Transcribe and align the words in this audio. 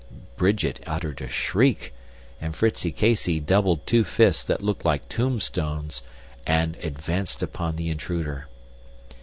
Bridget 0.35 0.81
uttered 0.87 1.21
a 1.21 1.29
shriek, 1.29 1.93
and 2.41 2.55
Fritzie 2.55 2.91
Casey 2.91 3.39
doubled 3.39 3.85
two 3.85 4.03
fists 4.03 4.43
that 4.45 4.63
looked 4.63 4.83
like 4.83 5.07
tombstones, 5.09 6.01
and 6.47 6.75
advanced 6.77 7.43
upon 7.43 7.75
the 7.75 7.91
intruder. 7.91 8.47